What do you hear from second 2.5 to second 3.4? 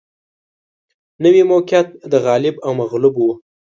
او مغلوب و